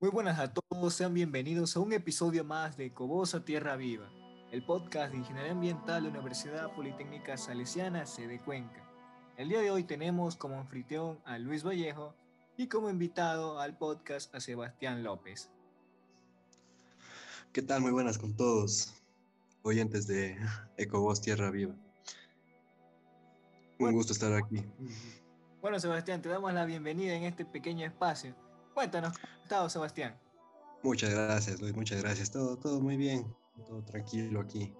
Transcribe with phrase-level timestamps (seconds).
[0.00, 4.08] Muy buenas a todos, sean bienvenidos a un episodio más de Cobosa Tierra Viva,
[4.52, 8.88] el podcast de Ingeniería Ambiental de la Universidad Politécnica Salesiana, sede Cuenca.
[9.36, 12.14] El día de hoy tenemos como anfitrión a Luis Vallejo
[12.56, 15.50] y como invitado al podcast a Sebastián López.
[17.52, 17.80] ¿Qué tal?
[17.80, 18.94] Muy buenas con todos,
[19.62, 20.38] oyentes de
[20.76, 21.74] Ecobos Tierra Viva.
[23.80, 24.64] Un gusto estar aquí.
[25.60, 28.36] Bueno, Sebastián, te damos la bienvenida en este pequeño espacio.
[28.78, 30.16] Cuéntanos, ¿cómo has estado, Sebastián?
[30.84, 32.30] Muchas gracias, Luis, muchas gracias.
[32.30, 33.26] Todo, todo muy bien,
[33.66, 34.72] todo tranquilo aquí,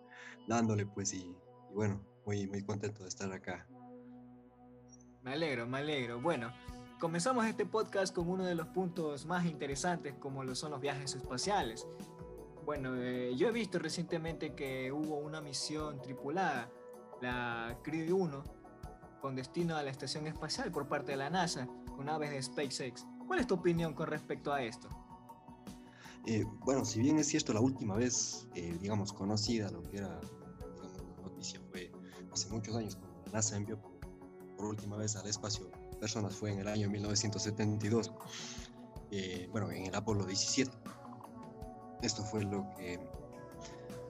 [0.47, 1.37] dándole pues y,
[1.69, 3.67] y bueno, muy, muy contento de estar acá.
[5.23, 6.21] Me alegro, me alegro.
[6.21, 6.53] Bueno,
[7.01, 11.17] comenzamos este podcast con uno de los puntos más interesantes como lo son los viajes
[11.17, 11.85] espaciales.
[12.65, 16.71] Bueno, eh, yo he visto recientemente que hubo una misión tripulada,
[17.21, 18.45] la Crew 1,
[19.21, 23.05] con destino a la estación espacial por parte de la NASA, con aves de SpaceX.
[23.29, 24.89] ¿Cuál es tu opinión con respecto a esto?
[26.25, 30.19] Eh, bueno, si bien es cierto, la última vez, eh, digamos, conocida, lo que era,
[30.19, 31.93] digamos, noticia fue
[32.33, 33.79] hace muchos años, cuando la NASA envió
[34.57, 38.13] por, última vez al espacio personas, fue en el año 1972,
[39.11, 40.71] eh, bueno, en el Apolo 17.
[42.03, 42.99] Esto fue lo que,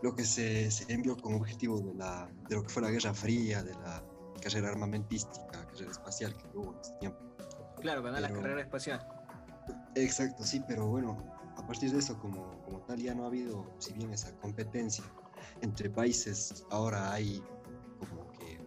[0.02, 3.14] lo que se, se envió con objetivo de, la, de lo que fue la Guerra
[3.14, 4.05] Fría, de la
[4.41, 7.28] carrera armamentística, carrera espacial que hubo en ese tiempo.
[7.81, 9.07] Claro, ganar la carrera espacial.
[9.95, 11.23] Exacto, sí, pero bueno,
[11.57, 15.05] a partir de eso, como, como tal, ya no ha habido, si bien esa competencia
[15.61, 17.43] entre países, ahora hay
[17.98, 18.61] como que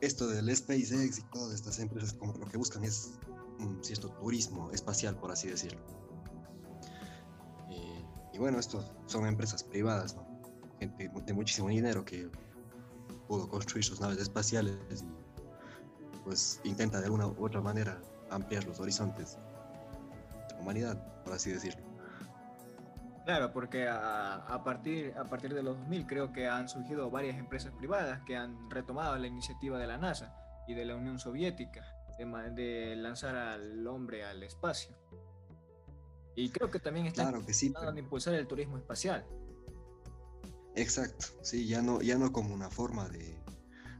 [0.00, 3.12] esto del SpaceX y todas estas empresas, como lo que buscan es
[3.58, 5.80] un cierto turismo espacial, por así decirlo.
[7.70, 10.26] Eh, y bueno, estos son empresas privadas, ¿no?
[10.78, 12.28] Gente de muchísimo dinero que
[13.26, 15.25] pudo construir sus naves espaciales y
[16.26, 18.00] pues intenta de alguna u otra manera
[18.30, 19.38] ampliar los horizontes
[20.48, 21.80] de la humanidad, por así decirlo.
[23.24, 27.38] Claro, porque a, a partir, a partir de los 2000 creo que han surgido varias
[27.38, 30.34] empresas privadas que han retomado la iniciativa de la NASA
[30.66, 31.84] y de la Unión Soviética
[32.18, 34.96] de, lanzar al hombre al espacio.
[36.34, 39.24] Y creo que también están Claro que sí, tratando de pero- impulsar el turismo espacial.
[40.74, 43.38] exacto, sí, ya no, ya no como una forma de,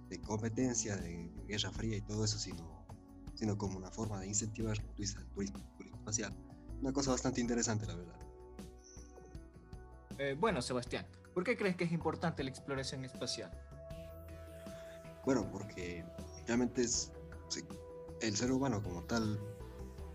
[0.09, 2.87] de competencia, de guerra fría y todo eso, sino,
[3.35, 6.33] sino como una forma de incentivar como tú dices, el turismo, turismo espacial.
[6.81, 8.17] Una cosa bastante interesante, la verdad.
[10.19, 13.51] Eh, bueno, Sebastián, ¿por qué crees que es importante la exploración espacial?
[15.25, 16.05] Bueno, porque
[16.47, 17.13] realmente es
[18.21, 19.39] el ser humano como tal,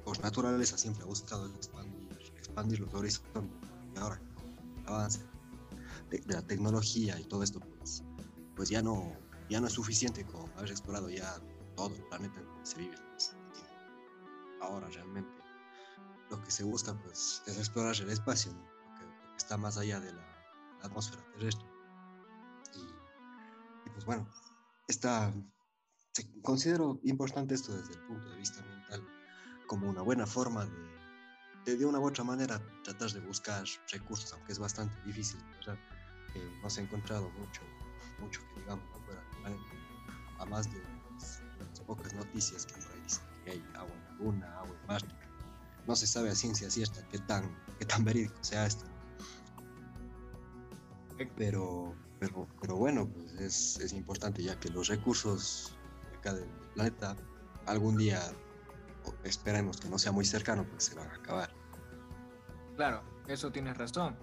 [0.06, 3.70] por naturaleza siempre ha buscado expandir, expandir los horizontes.
[3.94, 5.20] Y ahora, con el avance
[6.10, 8.04] de, de la tecnología y todo esto, pues,
[8.56, 9.14] pues ya, no,
[9.52, 11.38] ya no es suficiente con haber explorado ya
[11.76, 12.96] todo el planeta en que se vive.
[14.62, 15.30] ahora realmente
[16.30, 18.62] lo que se busca pues, es explorar el espacio, ¿no?
[18.62, 20.26] lo, que, está más allá de la,
[20.84, 21.68] atmósfera terrestre.
[23.86, 24.26] Y, pues bueno,
[24.88, 25.34] está,
[26.42, 29.06] considero importante esto desde el punto de vista ambiental
[29.68, 30.66] como una buena forma
[31.66, 35.78] de, de, una u otra manera, tratar de buscar recursos, aunque es bastante difícil, ¿verdad?
[36.36, 37.62] Eh, no se ha encontrado mucho,
[38.20, 39.22] mucho que digamos afuera
[40.40, 40.80] a más de
[41.14, 45.16] las, las pocas noticias que por hay agua en la luna, agua en Marte.
[45.88, 48.86] No se sabe a ciencia cierta qué tan, qué tan verídico sea esto.
[51.38, 55.76] Pero, pero, pero bueno, pues es, es importante ya que los recursos
[56.18, 57.16] acá del planeta
[57.66, 58.22] algún día
[59.24, 61.52] esperemos que no sea muy cercano porque se van a acabar.
[62.76, 64.16] Claro, eso tienes razón.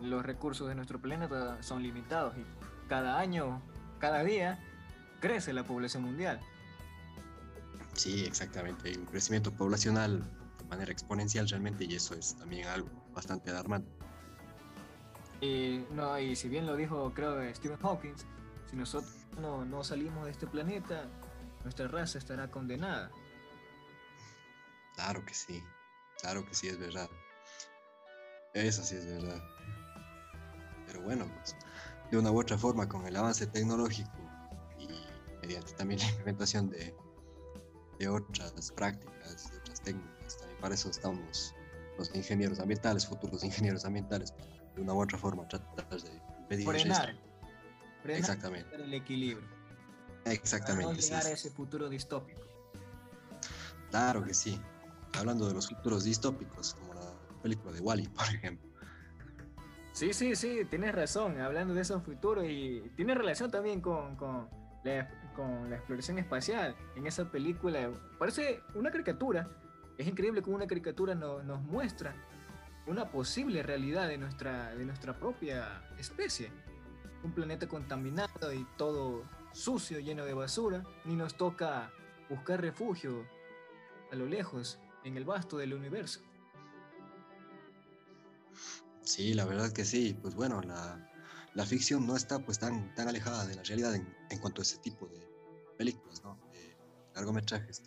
[0.00, 2.44] Los recursos de nuestro planeta son limitados y
[2.88, 3.62] cada año,
[4.00, 4.58] cada día,
[5.20, 6.40] crece la población mundial.
[7.94, 8.88] Sí, exactamente.
[8.88, 10.22] Hay un crecimiento poblacional
[10.58, 13.90] de manera exponencial realmente y eso es también algo bastante alarmante.
[15.40, 18.14] Y, no, y si bien lo dijo, creo, Stephen Hawking,
[18.68, 21.04] si nosotros no, no salimos de este planeta,
[21.62, 23.10] nuestra raza estará condenada.
[24.94, 25.62] Claro que sí,
[26.20, 27.08] claro que sí, es verdad.
[28.52, 29.42] Eso sí es verdad.
[30.86, 31.56] Pero bueno, pues
[32.10, 34.10] de una u otra forma, con el avance tecnológico
[34.78, 34.88] y
[35.42, 36.94] mediante también la implementación de,
[37.98, 41.54] de otras prácticas, de otras técnicas, también para eso estamos
[41.98, 46.66] los ingenieros ambientales, futuros ingenieros ambientales, para de una u otra forma tratar de impedir
[46.66, 47.16] Frenar,
[48.04, 49.46] Exactamente, el equilibrio.
[49.46, 51.02] Para no exactamente.
[51.02, 52.40] sí, llegar a ese futuro distópico.
[53.90, 54.60] Claro que sí.
[55.18, 57.12] Hablando de los futuros distópicos, como la
[57.42, 58.69] película de Wally, por ejemplo.
[60.00, 64.48] Sí, sí, sí, tienes razón, hablando de esos futuros y tiene relación también con, con,
[64.82, 66.74] la, exploración espacial.
[66.96, 69.46] En esa película parece una caricatura
[69.98, 72.14] es increíble cómo una caricatura nos muestra
[72.86, 76.50] una posible realidad de nuestra, de nuestra propia especie.
[77.22, 81.90] Un planeta contaminado y todo sucio, lleno de basura, ni nos toca
[82.30, 83.26] buscar refugio
[84.10, 86.22] a lo lejos, en el vasto del universo.
[89.10, 90.16] Sí, la verdad que sí.
[90.22, 91.04] Pues bueno, la,
[91.54, 94.62] la ficción no está pues tan, tan alejada de la realidad en, en cuanto a
[94.62, 95.28] ese tipo de
[95.76, 96.38] películas, ¿no?
[96.52, 96.76] De
[97.16, 97.82] largometrajes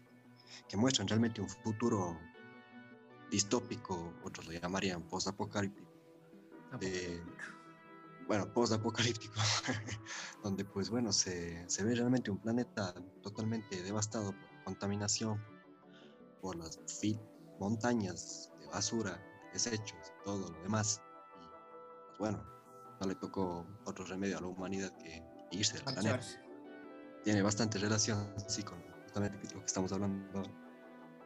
[0.67, 2.19] que muestran realmente un futuro
[3.31, 5.89] distópico, otros lo llamarían post-apocalíptico.
[8.27, 9.35] bueno, post-apocalíptico,
[10.43, 15.41] donde pues bueno, se, se, ve realmente un planeta totalmente devastado por contaminación,
[16.41, 16.81] por las
[17.59, 19.23] montañas de basura,
[19.53, 21.01] desechos, todo lo demás.
[22.17, 22.43] Pues bueno,
[22.99, 26.19] no le tocó otro remedio a la humanidad que irse del planeta.
[27.23, 30.43] Tiene bastante relación, sí, con justamente lo que estamos hablando.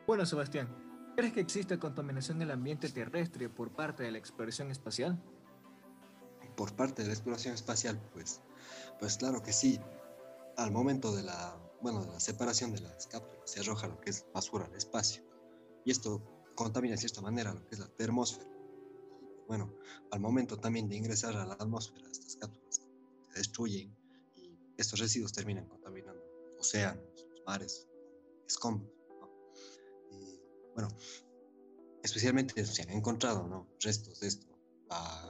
[0.06, 0.68] Bueno, Sebastián,
[1.16, 5.22] ¿crees que existe contaminación en el ambiente terrestre por parte de la exploración espacial?
[6.56, 8.42] Por parte de la exploración espacial, pues,
[9.00, 9.80] pues claro que sí.
[10.56, 14.10] Al momento de la, bueno, de la separación de las cápsulas se arroja lo que
[14.10, 15.24] es basura al espacio.
[15.86, 16.22] Y esto
[16.56, 18.50] contamina de cierta manera lo que es la termósfera.
[19.48, 19.74] Bueno,
[20.12, 22.82] al momento también de ingresar a la atmósfera, estas cápsulas
[23.32, 23.96] se destruyen
[24.36, 26.22] y estos residuos terminan contaminando
[26.60, 27.88] océanos, mares,
[28.46, 28.92] escombros.
[30.74, 30.90] Bueno,
[32.04, 33.68] especialmente se han encontrado ¿no?
[33.80, 34.48] restos de esto
[34.90, 35.30] a,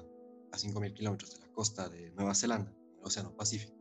[0.52, 3.78] a 5.000 kilómetros de la costa de Nueva Zelanda, en el Océano Pacífico.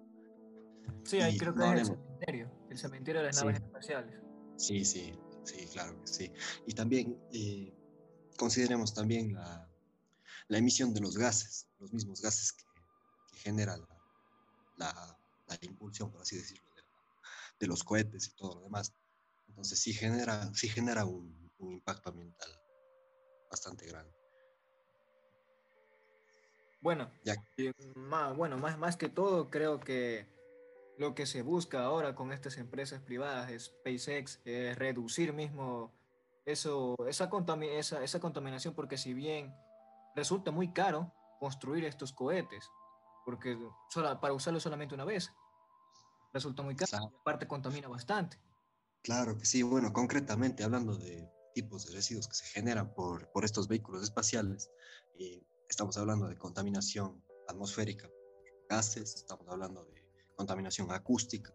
[1.04, 4.20] Sí, ahí creo que es el cementerio, el cementerio de las naves espaciales.
[4.56, 6.32] Sí, sí, sí, claro que sí.
[6.66, 7.72] Y también eh,
[8.36, 9.68] consideremos también la,
[10.48, 12.64] la, emisión de los gases, los mismos gases que,
[13.32, 13.86] que generan
[14.76, 16.82] la, la, impulsión, por así decirlo, de,
[17.60, 18.92] de, los cohetes y todo lo demás.
[19.48, 22.50] Entonces sí genera, sí genera un, un impacto ambiental
[23.50, 24.12] bastante grande.
[26.80, 27.10] Bueno,
[27.96, 30.26] más, bueno más, más que todo creo que
[30.98, 35.92] lo que se busca ahora con estas empresas privadas, SpaceX, es reducir mismo
[36.44, 37.28] eso, esa,
[37.72, 39.54] esa, esa contaminación, porque si bien
[40.16, 42.68] resulta muy caro construir estos cohetes,
[43.24, 43.56] porque
[44.20, 45.32] para usarlo solamente una vez,
[46.32, 48.40] resulta muy caro, aparte contamina bastante.
[49.02, 53.44] Claro que sí, bueno, concretamente hablando de, tipos de residuos que se generan por, por
[53.44, 54.70] estos vehículos espaciales.
[55.18, 58.10] Eh, estamos hablando de contaminación atmosférica,
[58.68, 60.04] gases, estamos hablando de
[60.34, 61.54] contaminación acústica,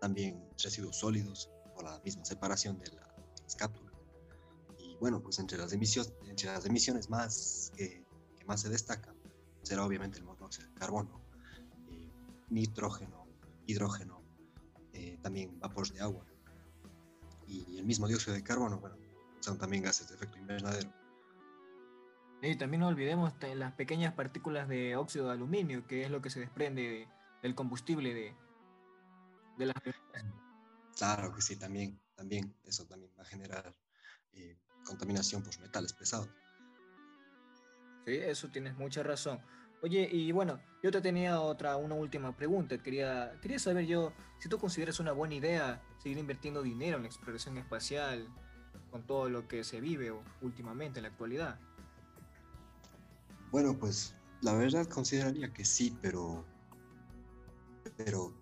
[0.00, 3.92] también residuos sólidos por la misma separación de, las cápsulas.
[4.78, 7.99] Y bueno, pues entre las emisiones, entre las emisiones más que
[8.50, 9.14] más se destacan
[9.62, 11.20] será obviamente el monóxido de carbono,
[11.88, 12.10] eh,
[12.48, 13.28] nitrógeno,
[13.66, 14.24] hidrógeno,
[14.92, 16.26] eh, también vapor de agua
[17.46, 18.96] y el mismo dióxido de carbono, bueno,
[19.38, 20.92] son también gases de efecto invernadero.
[22.42, 26.30] Y también no olvidemos las pequeñas partículas de óxido de aluminio, que es lo que
[26.30, 27.06] se desprende
[27.42, 28.34] del combustible de,
[29.58, 29.76] de las
[30.96, 33.76] Claro que sí, también, también, eso también va a generar
[34.32, 36.28] eh, contaminación por metales pesados.
[38.06, 39.40] Sí, eso tienes mucha razón.
[39.82, 42.78] Oye, y bueno, yo te tenía otra, una última pregunta.
[42.78, 47.08] Quería, quería saber yo si tú consideras una buena idea seguir invirtiendo dinero en la
[47.08, 48.28] exploración espacial,
[48.90, 51.58] con todo lo que se vive últimamente en la actualidad?
[53.50, 56.44] Bueno, pues la verdad consideraría que sí, pero,
[57.96, 58.32] pero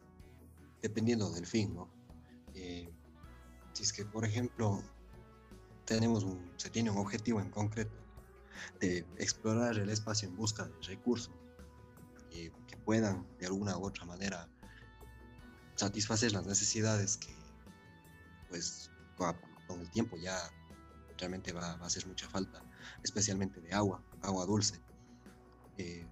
[0.82, 1.88] dependiendo del fin, ¿no?
[2.54, 2.88] Eh,
[3.72, 4.82] si es que, por ejemplo,
[5.84, 8.07] tenemos un, se tiene un objetivo en concreto
[8.80, 11.34] de explorar el espacio en busca de recursos
[12.30, 14.48] que puedan de alguna u otra manera
[15.74, 17.34] satisfacer las necesidades que
[18.48, 18.90] pues
[19.66, 20.36] con el tiempo ya
[21.18, 22.62] realmente va, a hacer mucha falta,
[23.02, 24.80] especialmente de agua, agua dulce.
[25.76, 26.06] Eh,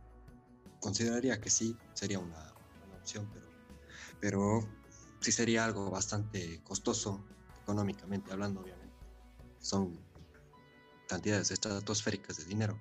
[0.80, 2.52] consideraría que sí, sería una,
[2.98, 3.46] opción, pero,
[4.20, 4.68] pero
[5.20, 7.24] sí sería algo bastante costoso
[7.62, 8.96] económicamente hablando, obviamente.
[9.60, 9.96] Son
[11.06, 12.80] cantidades estratosféricas de dinero.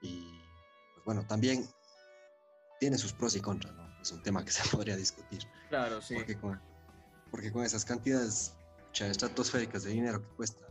[0.00, 0.40] Y
[0.94, 1.66] pues bueno, también
[2.80, 4.00] tiene sus pros y contras, ¿no?
[4.00, 5.42] Es un tema que se podría discutir.
[5.68, 6.14] Claro, sí.
[6.14, 6.60] Porque con,
[7.30, 8.54] porque con esas cantidades
[8.92, 10.66] estratosféricas de dinero que cuesta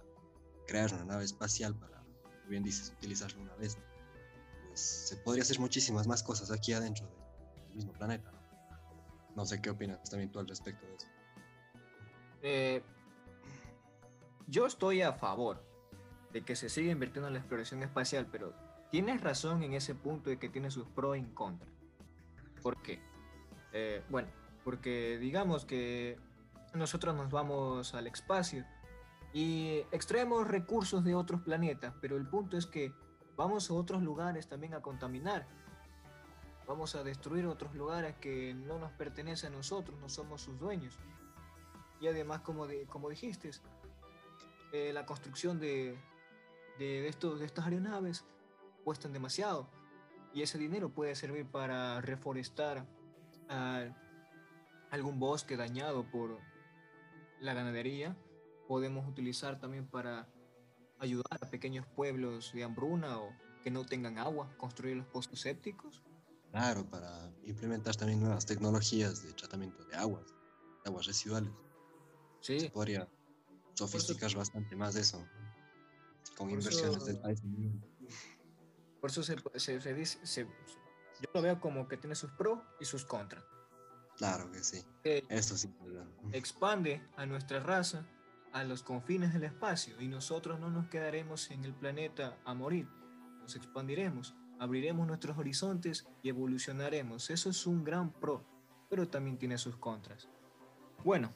[0.67, 3.77] crear una nave espacial para, como bien dices, utilizarla una vez,
[4.67, 8.31] pues se podría hacer muchísimas más cosas aquí adentro del mismo planeta.
[9.35, 11.07] No, sé qué opinas también tú al respecto de eso.
[12.43, 12.83] Eh,
[14.47, 15.72] yo estoy a favor
[16.33, 18.53] de que se siga invirtiendo en la exploración espacial, pero
[18.89, 21.69] tienes razón en ese punto de que tiene sus pros y en contra.
[22.61, 22.99] ¿Por qué?
[23.71, 24.27] Eh, bueno,
[24.63, 26.17] porque digamos que
[26.73, 28.65] nosotros nos vamos al espacio
[29.31, 32.93] y extraemos recursos de otros planetas, pero el punto es que
[33.35, 35.47] vamos a otros lugares también a contaminar.
[36.67, 40.97] Vamos a destruir otros lugares que no nos pertenecen a nosotros, no somos sus dueños.
[41.99, 43.51] Y además, como, como dijiste,
[44.71, 45.97] eh, la construcción de,
[46.79, 48.25] de, estos, de estas aeronaves
[48.83, 49.69] cuestan demasiado.
[50.33, 52.87] Y ese dinero puede servir para reforestar
[54.89, 56.39] algún bosque dañado por
[57.39, 58.17] la ganadería.
[58.67, 60.27] Podemos utilizar también para
[60.99, 63.29] ayudar a pequeños pueblos de hambruna o
[63.63, 66.03] que no tengan agua, construir los pozos sépticos.
[66.51, 70.33] Claro, para implementar también nuevas tecnologías de tratamiento de aguas,
[70.85, 71.51] aguas residuales.
[72.41, 72.59] Sí.
[72.59, 73.07] Se podría
[73.73, 75.25] sofisticar bastante más eso,
[76.37, 77.81] con inversiones de ese nivel.
[78.99, 80.47] Por eso se, se, dice,
[81.21, 83.43] yo lo veo como que tiene sus pros y sus contras.
[84.17, 84.83] Claro que sí.
[85.03, 85.73] eso sí.
[86.31, 88.05] Expande a nuestra raza
[88.53, 92.87] a los confines del espacio y nosotros no nos quedaremos en el planeta a morir.
[93.41, 97.29] Nos expandiremos, abriremos nuestros horizontes y evolucionaremos.
[97.29, 98.45] Eso es un gran pro,
[98.89, 100.29] pero también tiene sus contras.
[101.03, 101.33] Bueno,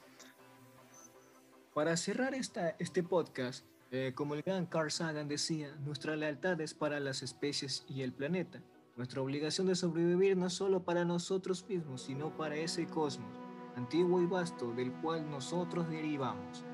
[1.74, 6.74] para cerrar esta, este podcast, eh, como el gran Carl Sagan decía, nuestra lealtad es
[6.74, 8.60] para las especies y el planeta.
[8.96, 13.30] Nuestra obligación de sobrevivir no solo para nosotros mismos, sino para ese cosmos,
[13.76, 16.64] antiguo y vasto, del cual nosotros derivamos.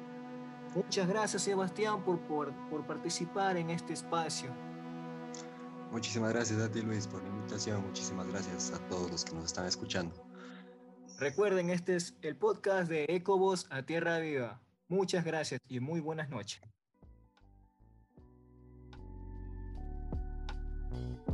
[0.75, 4.51] Muchas gracias Sebastián por, por, por participar en este espacio.
[5.93, 9.45] Muchísimas gracias a ti Luis por la invitación, muchísimas gracias a todos los que nos
[9.45, 10.15] están escuchando.
[11.21, 14.61] Recuerden, este es el podcast de Ecobos a Tierra Viva.
[14.89, 16.61] Muchas gracias y muy buenas noches.
[20.95, 21.34] Thank you.